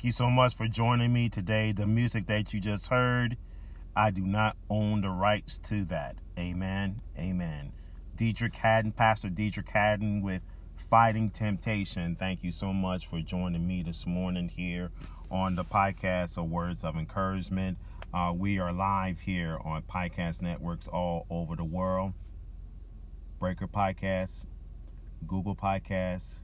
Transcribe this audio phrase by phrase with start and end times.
[0.00, 1.72] Thank you so much for joining me today.
[1.72, 3.36] The music that you just heard,
[3.94, 6.16] I do not own the rights to that.
[6.38, 7.02] Amen.
[7.18, 7.74] Amen.
[8.16, 10.40] Deitrick Haddon, Pastor Deitrick Haddon with
[10.88, 12.16] Fighting Temptation.
[12.16, 14.90] Thank you so much for joining me this morning here
[15.30, 17.76] on the podcast of Words of Encouragement.
[18.14, 22.14] Uh, we are live here on podcast networks all over the world.
[23.38, 24.46] Breaker Podcasts,
[25.26, 26.40] Google Podcasts,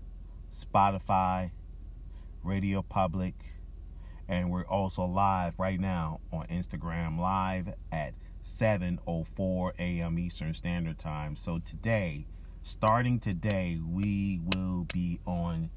[0.52, 1.52] Spotify,
[2.46, 3.34] Radio Public,
[4.28, 10.16] and we're also live right now on Instagram Live at 7:04 a.m.
[10.16, 11.34] Eastern Standard Time.
[11.34, 12.28] So today,
[12.62, 15.70] starting today, we will be on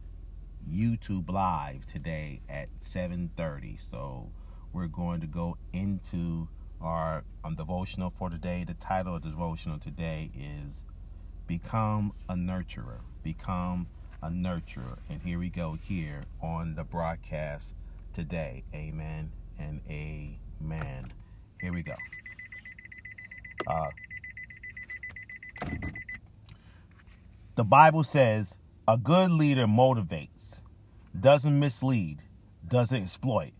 [0.72, 3.80] YouTube Live today at 7:30.
[3.80, 4.30] So
[4.72, 8.64] we're going to go into our um, devotional for today.
[8.64, 10.84] The title of the devotional today is
[11.48, 13.00] Become a Nurturer.
[13.24, 13.88] Become
[14.22, 14.98] a Nurturer.
[15.10, 17.76] And here we go here on the broadcast
[18.14, 18.64] today.
[18.74, 21.06] Amen and amen.
[21.62, 21.96] Here we go.
[23.68, 23.90] Uh,
[27.56, 28.58] the Bible says
[28.88, 30.62] a good leader motivates,
[31.18, 32.24] doesn't mislead,
[32.68, 33.52] doesn't exploit.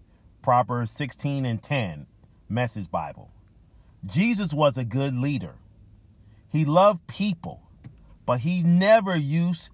[0.42, 2.08] Proverbs 16 and 10,
[2.48, 3.30] Message Bible.
[4.06, 5.56] Jesus was a good leader.
[6.52, 7.62] He loved people,
[8.26, 9.70] but he never used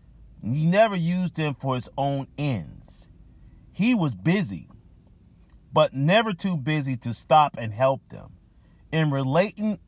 [0.54, 3.10] he never used them for his own ends.
[3.72, 4.70] He was busy,
[5.74, 8.34] but never too busy to stop and help them.
[8.92, 9.80] In relating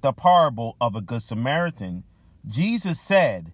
[0.00, 2.04] the parable of a good Samaritan,
[2.46, 3.52] Jesus said,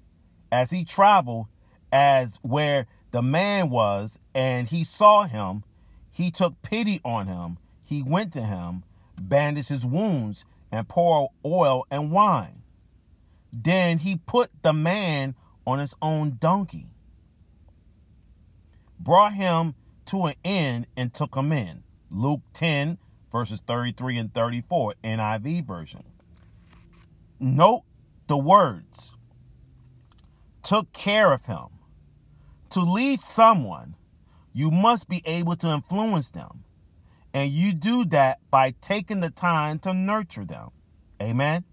[0.52, 1.46] as he traveled
[1.90, 5.64] as where the man was and he saw him,
[6.10, 7.58] he took pity on him.
[7.82, 8.84] He went to him,
[9.20, 12.62] bandaged his wounds, and poured oil and wine.
[13.52, 15.34] Then he put the man
[15.66, 16.86] on his own donkey,
[18.98, 19.74] brought him
[20.06, 21.82] to an inn, and took him in.
[22.10, 22.98] Luke 10,
[23.32, 26.04] verses 33 and 34, NIV version.
[27.40, 27.84] Note
[28.26, 29.14] the words
[30.62, 31.66] took care of him.
[32.70, 33.94] To lead someone,
[34.52, 36.64] you must be able to influence them.
[37.32, 40.70] And you do that by taking the time to nurture them.
[41.20, 41.64] Amen.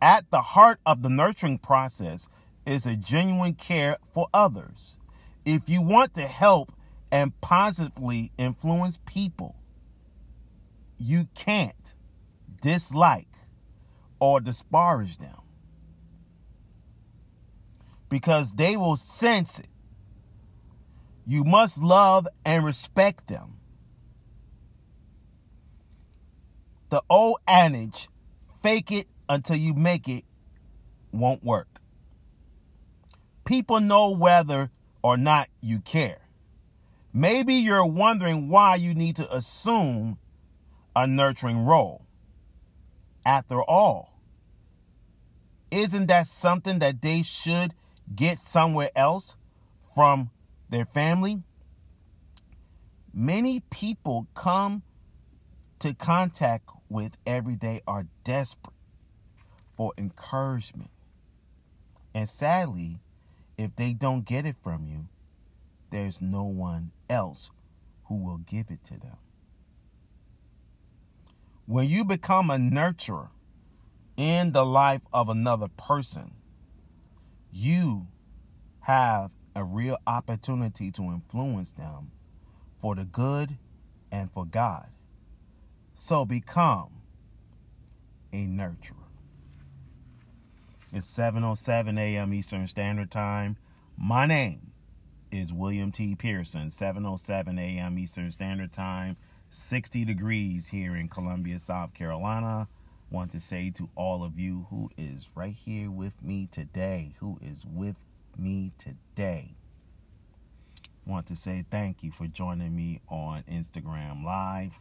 [0.00, 2.28] At the heart of the nurturing process
[2.68, 4.98] is a genuine care for others.
[5.44, 6.70] If you want to help
[7.10, 9.56] and positively influence people,
[10.98, 11.94] you can't
[12.60, 13.28] dislike
[14.20, 15.40] or disparage them
[18.10, 19.68] because they will sense it.
[21.26, 23.54] You must love and respect them.
[26.90, 28.08] The old adage,
[28.62, 30.24] fake it until you make it,
[31.12, 31.77] won't work.
[33.48, 34.70] People know whether
[35.02, 36.18] or not you care.
[37.14, 40.18] Maybe you're wondering why you need to assume
[40.94, 42.04] a nurturing role.
[43.24, 44.20] After all,
[45.70, 47.72] isn't that something that they should
[48.14, 49.34] get somewhere else
[49.94, 50.28] from
[50.68, 51.42] their family?
[53.14, 54.82] Many people come
[55.78, 58.76] to contact with every day are desperate
[59.74, 60.90] for encouragement.
[62.12, 63.00] And sadly,
[63.58, 65.08] if they don't get it from you,
[65.90, 67.50] there's no one else
[68.04, 69.16] who will give it to them.
[71.66, 73.28] When you become a nurturer
[74.16, 76.32] in the life of another person,
[77.52, 78.06] you
[78.80, 82.12] have a real opportunity to influence them
[82.80, 83.58] for the good
[84.12, 84.88] and for God.
[85.94, 86.90] So become
[88.32, 88.97] a nurturer.
[90.90, 92.32] It's 7:07 a.m.
[92.32, 93.58] Eastern Standard Time.
[93.98, 94.72] My name
[95.30, 96.14] is William T.
[96.14, 96.68] Pearson.
[96.68, 97.98] 7:07 a.m.
[97.98, 99.18] Eastern Standard Time.
[99.50, 102.68] 60 degrees here in Columbia, South Carolina.
[103.10, 107.38] Want to say to all of you who is right here with me today, who
[107.42, 107.96] is with
[108.38, 109.56] me today.
[111.04, 114.80] Want to say thank you for joining me on Instagram Live.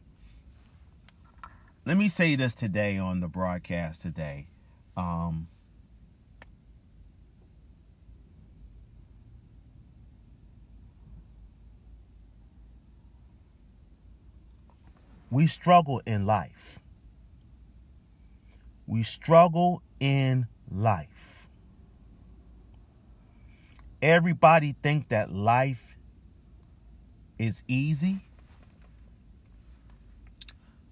[1.86, 4.48] Let me say this today on the broadcast today.
[4.96, 5.50] Um,
[15.30, 16.80] we struggle in life.
[18.86, 21.48] We struggle in life.
[24.02, 25.96] Everybody think that life
[27.38, 28.22] is easy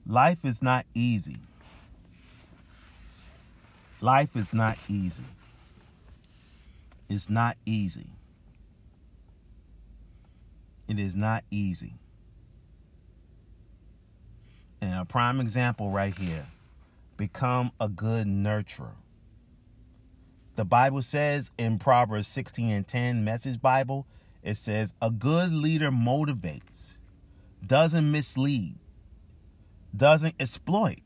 [0.07, 1.38] Life is not easy.
[4.01, 5.23] Life is not easy.
[7.09, 8.05] It's not easy.
[10.88, 11.93] It is not easy.
[14.85, 16.45] And a prime example right here
[17.17, 18.93] become a good nurturer.
[20.55, 24.05] The Bible says in Proverbs 16 and 10, Message Bible,
[24.43, 26.99] it says, A good leader motivates,
[27.65, 28.75] doesn't mislead,
[29.95, 31.01] doesn't exploit.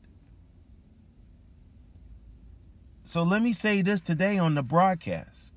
[3.04, 5.54] So let me say this today on the broadcast.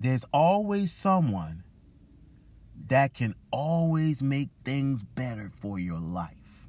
[0.00, 1.64] There's always someone
[2.88, 6.68] that can always make things better for your life.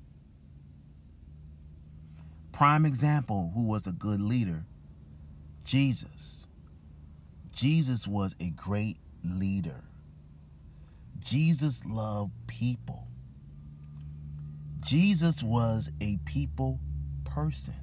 [2.52, 4.66] Prime example who was a good leader
[5.68, 6.48] Jesus.
[7.52, 9.84] Jesus was a great leader.
[11.20, 13.08] Jesus loved people.
[14.80, 16.80] Jesus was a people
[17.26, 17.74] person.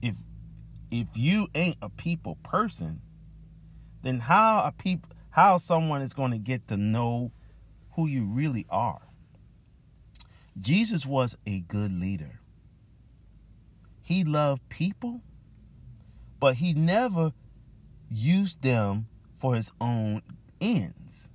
[0.00, 0.16] If
[0.90, 3.00] if you ain't a people person,
[4.02, 7.30] then how a people how someone is going to get to know
[7.92, 9.02] who you really are?
[10.58, 12.40] Jesus was a good leader.
[14.02, 15.22] He loved people,
[16.40, 17.32] but he never
[18.10, 19.06] used them
[19.38, 20.22] for his own
[20.60, 21.30] ends.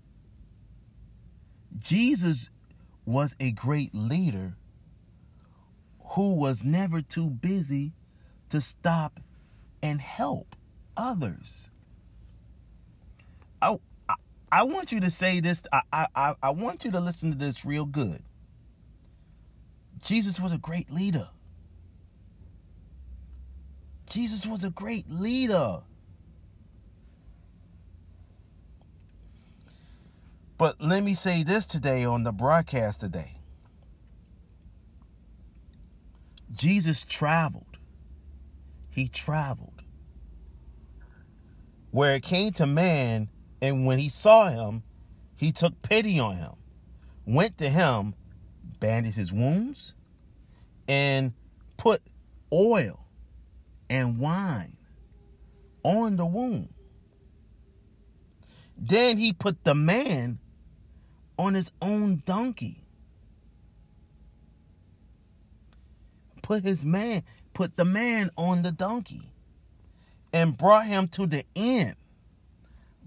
[1.78, 2.50] Jesus
[3.06, 4.58] was a great leader
[6.10, 7.94] who was never too busy
[8.50, 9.20] to stop
[9.82, 10.56] and help
[10.98, 11.72] others.
[13.62, 13.78] I,
[14.10, 14.16] I,
[14.52, 15.64] I want you to say this.
[15.72, 18.24] I, I, I want you to listen to this real good.
[20.04, 21.30] Jesus was a great leader.
[24.10, 25.82] Jesus was a great leader.
[30.58, 33.40] But let me say this today on the broadcast today.
[36.54, 37.75] Jesus traveled.
[38.96, 39.82] He traveled.
[41.92, 43.28] Where it came to man,
[43.62, 44.84] and when he saw him,
[45.36, 46.54] he took pity on him,
[47.26, 48.16] went to him,
[48.80, 49.94] bandaged his wounds,
[50.88, 51.34] and
[51.76, 52.04] put
[52.54, 53.06] oil
[53.90, 54.78] and wine
[55.84, 56.74] on the wound.
[58.78, 60.40] Then he put the man
[61.38, 62.86] on his own donkey.
[66.42, 67.24] Put his man,
[67.56, 69.32] put the man on the donkey
[70.32, 71.96] and brought him to the inn.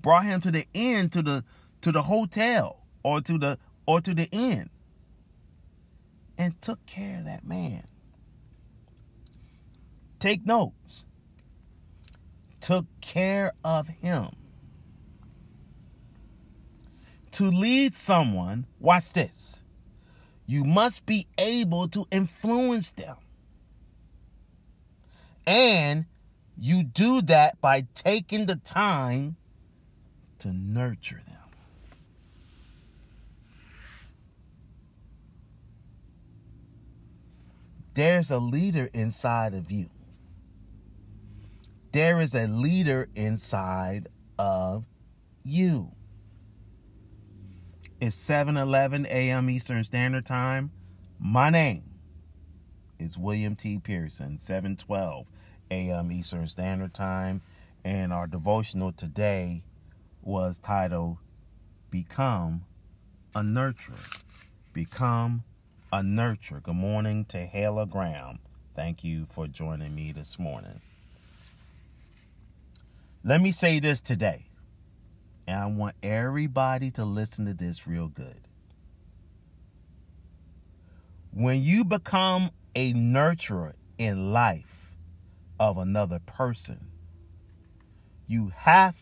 [0.02, 1.44] Brought him to the inn to the
[1.82, 4.70] to the hotel or to the or to the inn.
[6.36, 7.84] And took care of that man.
[10.18, 11.04] Take notes.
[12.60, 14.30] Took care of him
[17.38, 19.62] to lead someone, watch this,
[20.44, 23.14] you must be able to influence them.
[25.48, 26.04] And
[26.58, 29.36] you do that by taking the time
[30.40, 31.36] to nurture them.
[37.94, 39.88] There's a leader inside of you.
[41.92, 44.84] There is a leader inside of
[45.42, 45.92] you.
[48.02, 49.48] It's 7 11 a.m.
[49.48, 50.72] Eastern Standard Time.
[51.18, 51.84] My name
[52.98, 53.78] is William T.
[53.78, 55.26] Pearson, 712
[55.70, 56.12] a.m.
[56.12, 57.42] Eastern Standard Time.
[57.84, 59.62] And our devotional today
[60.22, 61.18] was titled
[61.90, 62.64] Become
[63.34, 64.20] a Nurturer.
[64.72, 65.44] Become
[65.92, 66.62] a Nurturer.
[66.62, 68.40] Good morning to Hala Graham.
[68.74, 70.80] Thank you for joining me this morning.
[73.24, 74.46] Let me say this today.
[75.46, 78.40] And I want everybody to listen to this real good.
[81.32, 84.77] When you become a nurturer in life
[85.58, 86.88] of another person,
[88.26, 88.96] you have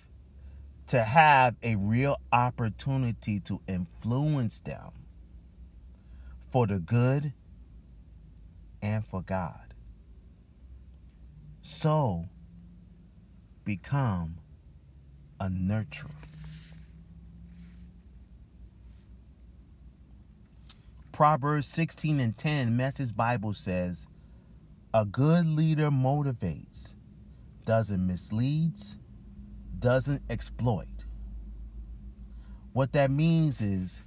[0.86, 4.92] to have a real opportunity to influence them
[6.50, 7.32] for the good
[8.80, 9.74] and for God.
[11.62, 12.26] So,
[13.64, 14.36] become
[15.40, 16.10] a nurturer.
[21.10, 24.06] Proverbs 16 and 10, Message Bible says,
[24.96, 26.94] A good leader motivates,
[27.66, 28.96] doesn't misleads,
[29.78, 31.04] doesn't exploit.
[32.72, 34.00] What that means is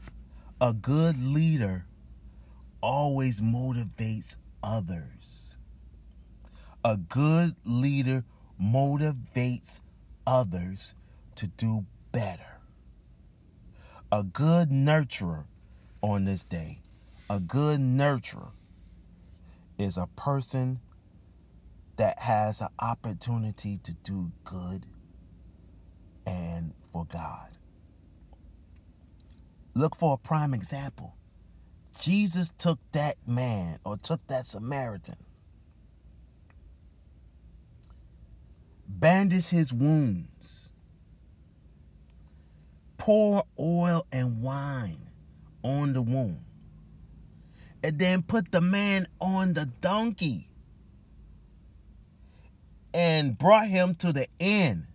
[0.59, 1.85] a good leader
[2.81, 5.59] always motivates others.
[6.83, 8.25] A good leader
[8.59, 9.81] motivates
[10.25, 10.95] others
[11.35, 12.61] to do better.
[14.11, 15.43] A good nurturer
[16.01, 16.81] on this day,
[17.29, 18.53] a good nurturer
[19.79, 20.81] is a person
[21.95, 24.85] that has an opportunity to do good
[26.27, 27.49] and for God.
[29.73, 31.15] Look for a prime example.
[31.99, 35.17] Jesus took that man or took that Samaritan,
[38.87, 40.71] bandaged his wounds,
[42.97, 45.09] pour oil and wine
[45.63, 46.45] on the wound,
[47.83, 50.49] and then put the man on the donkey
[52.93, 54.87] and brought him to the inn.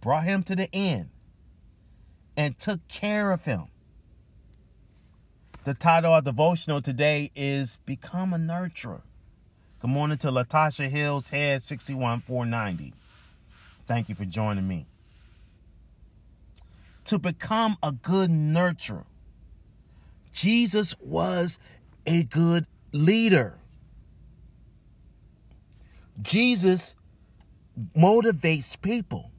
[0.00, 1.10] Brought him to the inn
[2.36, 3.64] and took care of him.
[5.64, 9.00] The title of devotional today is Become a Nurturer.
[9.80, 12.92] Good morning to Latasha Hills, Head 61490.
[13.86, 14.86] Thank you for joining me.
[17.06, 19.04] To become a good nurturer,
[20.34, 21.60] Jesus was
[22.04, 23.56] a good leader.
[26.20, 26.96] Jesus
[27.96, 29.30] motivates people.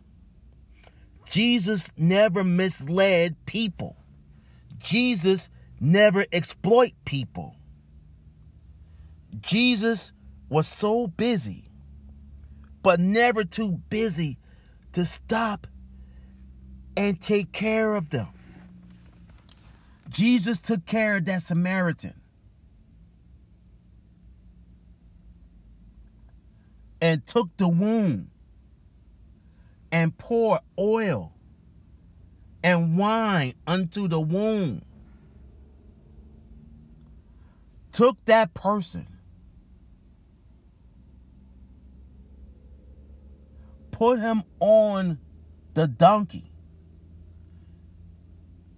[1.29, 3.97] Jesus never misled people.
[4.77, 5.49] Jesus
[5.81, 7.57] never exploit people.
[9.41, 10.13] Jesus
[10.47, 11.69] was so busy,
[12.81, 14.37] but never too busy
[14.93, 15.67] to stop
[16.95, 18.29] and take care of them.
[20.15, 22.13] Jesus took care of that Samaritan.
[27.01, 28.29] And took the wound
[29.91, 31.33] and poured oil
[32.63, 34.85] and wine unto the wound.
[37.91, 39.07] Took that person,
[43.91, 45.19] put him on
[45.73, 46.49] the donkey,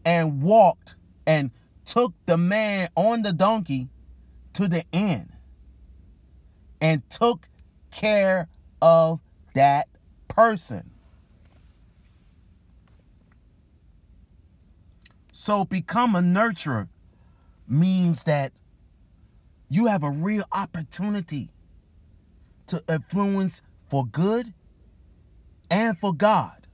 [0.04, 0.97] and walked
[1.28, 1.52] and
[1.86, 3.90] took the man on the donkey
[4.54, 5.30] to the inn
[6.82, 7.48] and took
[7.92, 8.48] care
[8.82, 9.20] of
[9.54, 9.88] that
[10.28, 10.90] person.
[15.32, 16.88] So become a nurturer
[17.68, 18.54] means that
[19.70, 21.52] you have a real opportunity
[22.68, 24.54] to influence for good
[25.70, 26.67] and for God.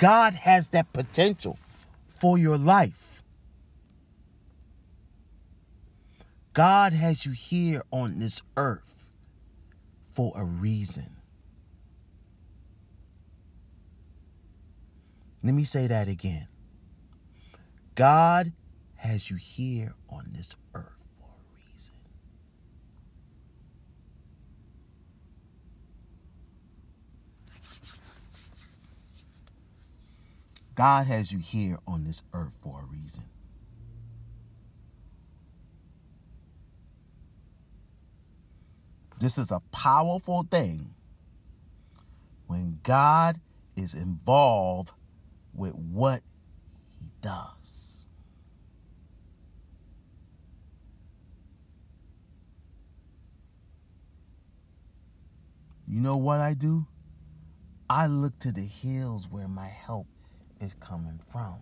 [0.00, 1.58] God has that potential
[2.08, 3.22] for your life.
[6.54, 9.06] God has you here on this earth
[10.14, 11.16] for a reason.
[15.44, 16.48] Let me say that again.
[17.94, 18.52] God
[18.96, 21.94] has you here on this earth for a reason.
[30.80, 33.24] God has you here on this earth for a reason.
[39.18, 40.94] This is a powerful thing
[42.46, 43.38] when God
[43.76, 44.92] is involved
[45.52, 46.22] with what
[46.98, 48.06] he does.
[55.86, 56.86] You know what I do?
[57.90, 60.06] I look to the hills where my help
[60.60, 61.56] is coming from.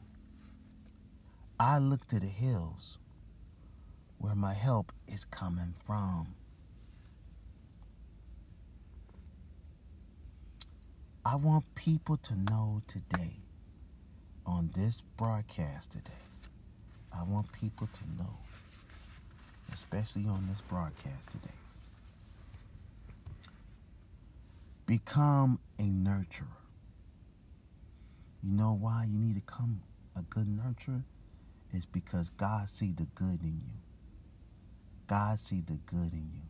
[1.61, 2.99] I look to the hills
[4.19, 6.35] where my help is coming from.
[11.25, 13.37] I want people to know today
[14.47, 16.13] on this broadcast today.
[17.13, 18.39] I want people to know,
[19.73, 21.55] especially on this broadcast today.
[24.87, 26.68] Become a nurturer.
[28.43, 29.81] You know why you need to come
[30.17, 31.03] a good nurturer?
[31.73, 33.79] It's because God see the good in you.
[35.07, 36.43] God see the good in you.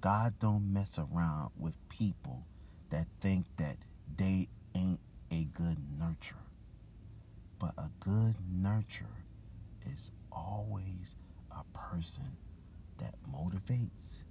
[0.00, 2.46] God don't mess around with people
[2.90, 3.76] that think that
[4.16, 6.34] they ain't a good nurturer.
[7.58, 9.06] But a good nurturer
[9.92, 11.16] is always
[11.50, 12.36] a person
[12.98, 14.24] that motivates,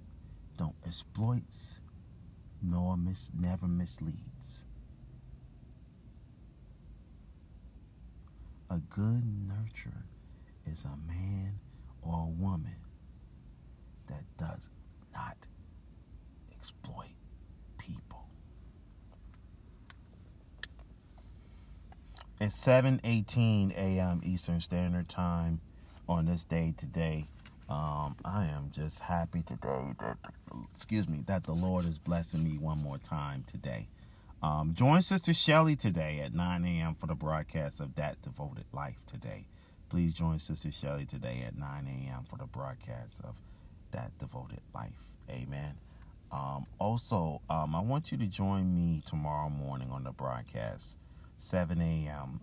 [0.56, 1.80] don't exploits,
[2.62, 4.66] nor mis- never misleads.
[8.68, 10.02] A good nurturer
[10.66, 11.60] is a man
[12.02, 12.76] or a woman
[14.08, 14.68] that does
[15.14, 15.36] not
[16.52, 17.14] exploit
[17.78, 18.26] people.
[22.40, 24.20] It's 7:18 a.m.
[24.24, 25.60] Eastern Standard Time
[26.08, 27.28] on this day today.
[27.68, 30.18] Um, I am just happy today that,
[30.74, 33.88] excuse me, that the Lord is blessing me one more time today.
[34.42, 36.94] Um, join Sister Shelly today at 9 a.m.
[36.94, 39.46] for the broadcast of That Devoted Life today.
[39.88, 42.24] Please join Sister Shelly today at 9 a.m.
[42.28, 43.36] for the broadcast of
[43.92, 44.92] That Devoted Life.
[45.30, 45.74] Amen.
[46.30, 50.98] Um, also, um, I want you to join me tomorrow morning on the broadcast,
[51.38, 52.40] 7 a.m.,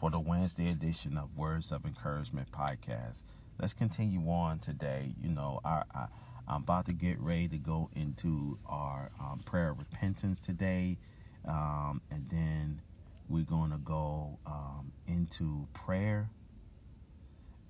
[0.00, 3.22] for the Wednesday edition of Words of Encouragement podcast.
[3.60, 5.14] Let's continue on today.
[5.22, 6.06] You know, I, I,
[6.48, 10.98] I'm about to get ready to go into our um, prayer of repentance today,
[11.46, 12.80] um, and then
[13.28, 16.28] we're going to go um, into prayer,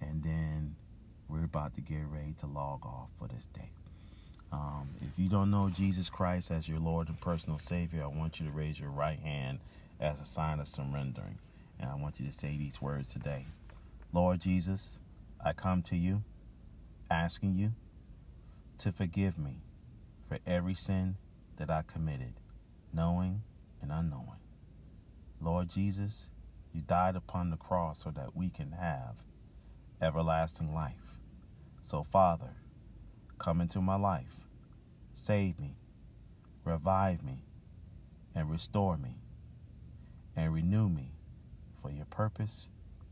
[0.00, 0.76] and then
[1.28, 3.70] we're about to get ready to log off for this day.
[4.52, 8.38] Um, if you don't know Jesus Christ as your Lord and personal Savior, I want
[8.38, 9.58] you to raise your right hand
[10.00, 11.38] as a sign of surrendering.
[11.80, 13.46] And I want you to say these words today
[14.12, 15.00] Lord Jesus,
[15.44, 16.22] I come to you
[17.10, 17.72] asking you
[18.78, 19.62] to forgive me
[20.28, 21.16] for every sin
[21.56, 22.34] that I committed,
[22.92, 23.42] knowing
[23.90, 24.40] and unknowing.
[25.40, 26.28] Lord Jesus,
[26.72, 29.14] you died upon the cross so that we can have
[30.00, 31.20] everlasting life.
[31.82, 32.50] So, Father,
[33.38, 34.48] come into my life,
[35.14, 35.76] save me,
[36.64, 37.44] revive me,
[38.34, 39.18] and restore me,
[40.34, 41.12] and renew me
[41.80, 42.68] for your purpose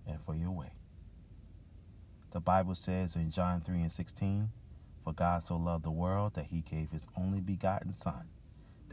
[0.07, 0.73] and for your way.
[2.33, 4.51] The Bible says in John 3 and 16,
[5.05, 8.29] For God so loved the world that he gave his only begotten Son,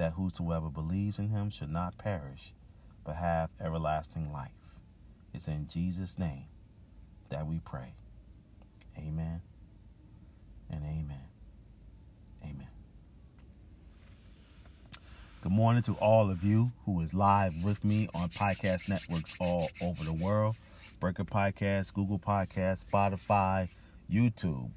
[0.01, 2.53] that whosoever believes in him should not perish,
[3.05, 4.49] but have everlasting life.
[5.31, 6.45] It's in Jesus' name
[7.29, 7.93] that we pray.
[8.97, 9.41] Amen
[10.71, 11.27] and amen.
[12.43, 12.67] Amen.
[15.43, 19.69] Good morning to all of you who is live with me on podcast networks all
[19.83, 20.55] over the world.
[20.99, 23.69] Breaker Podcast, Google Podcast, Spotify,
[24.11, 24.71] YouTube.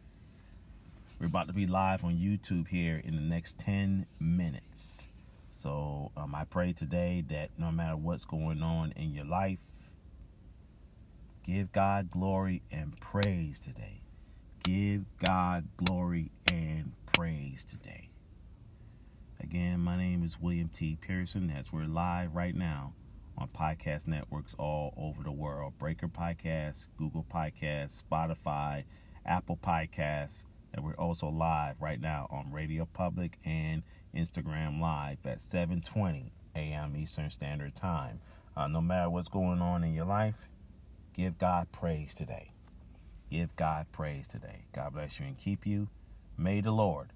[1.18, 5.08] We're about to be live on YouTube here in the next 10 minutes.
[5.54, 9.60] So um, I pray today that no matter what's going on in your life,
[11.44, 14.00] give God glory and praise today.
[14.64, 18.10] Give God glory and praise today.
[19.40, 20.98] Again, my name is William T.
[21.00, 21.48] Pearson.
[21.56, 22.92] As we're live right now
[23.38, 28.82] on podcast networks all over the world Breaker Podcast, Google Podcast, Spotify,
[29.24, 30.46] Apple Podcasts.
[30.72, 36.94] And we're also live right now on Radio Public and Instagram Live at 7:20 a.m.
[36.96, 38.20] Eastern Standard Time.
[38.56, 40.48] Uh, no matter what's going on in your life,
[41.12, 42.52] give God praise today.
[43.30, 44.66] Give God praise today.
[44.72, 45.88] God bless you and keep you.
[46.38, 47.12] May the Lord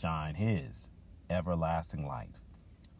[0.00, 0.90] shine His
[1.30, 2.36] everlasting light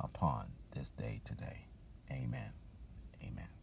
[0.01, 1.67] upon this day today.
[2.11, 2.53] Amen.
[3.23, 3.54] Amen.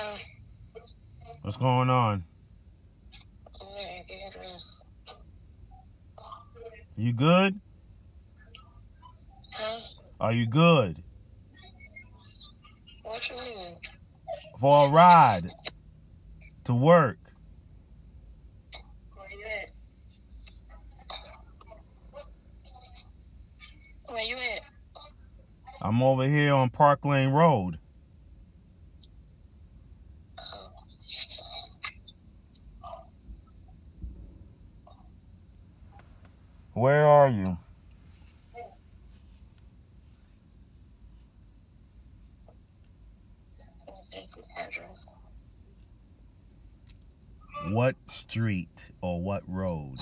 [0.00, 0.16] Hello.
[1.42, 2.22] What's going on?
[6.96, 7.58] You good?
[9.52, 9.80] Huh?
[10.20, 11.02] Are you good?
[13.02, 13.76] What you mean?
[14.60, 15.50] for a ride
[16.62, 17.18] to work.
[19.16, 19.70] Where you at?
[24.06, 24.64] Where you at?
[25.82, 27.80] I'm over here on Park Lane Road.
[36.78, 37.58] Where are you?
[43.84, 45.08] That's the address.
[47.70, 49.98] What street or what road?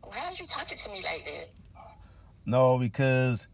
[0.00, 1.50] Why are you talking to me like that?
[2.46, 3.46] No, because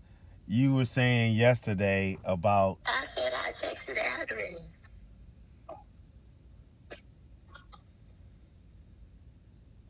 [0.47, 4.61] you were saying yesterday about I said I texted the address.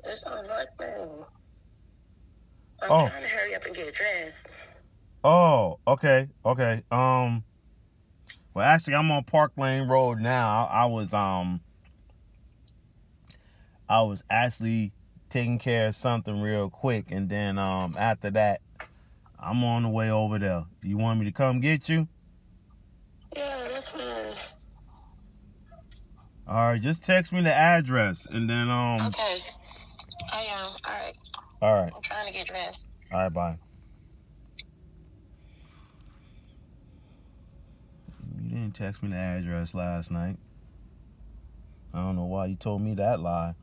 [0.04, 1.24] It's on North Main.
[2.84, 3.08] I'm Oh.
[3.08, 4.46] trying to hurry up and get dressed.
[5.22, 6.82] Oh, okay, okay.
[6.90, 7.44] Um,
[8.52, 10.66] well, actually, I'm on Park Lane Road now.
[10.70, 11.60] I, I was um,
[13.88, 14.92] I was actually
[15.30, 18.60] taking care of something real quick, and then um, after that,
[19.38, 20.64] I'm on the way over there.
[20.82, 22.06] You want me to come get you?
[23.34, 24.34] Yeah, that's fine.
[26.46, 29.42] All right, just text me the address, and then um, Okay.
[30.32, 30.66] I am.
[30.84, 31.16] All right.
[31.64, 32.84] All right, I'm trying to get dressed.
[33.10, 33.56] all right, bye.
[38.42, 40.36] You didn't text me the address last night.
[41.94, 43.54] I don't know why you told me that lie.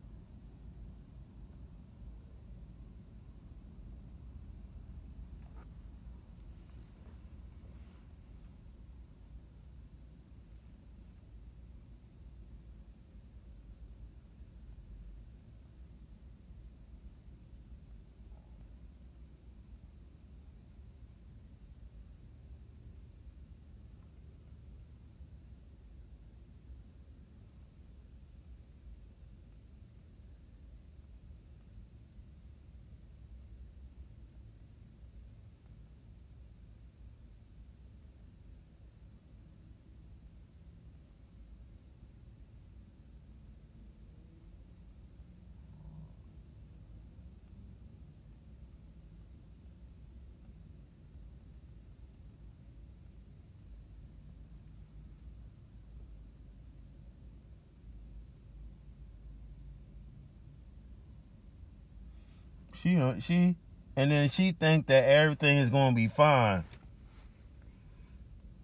[62.81, 63.55] She she
[63.95, 66.63] and then she think that everything is gonna be fine.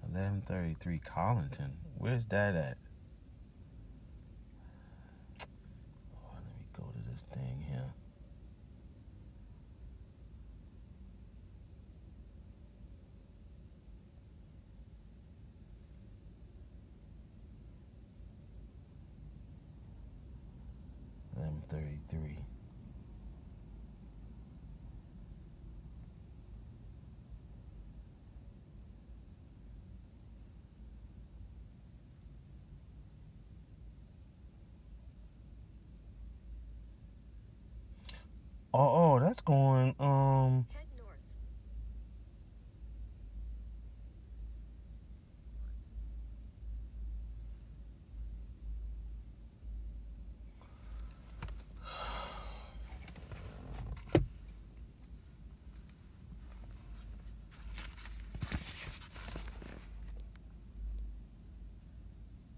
[0.10, 1.70] Eleven thirty three Collington.
[2.00, 2.78] Where's that at?
[6.16, 7.94] Oh, let me go to this thing here.
[21.36, 22.40] Eleven thirty three.
[38.80, 39.96] Oh, oh, that's going.
[40.00, 40.37] Um,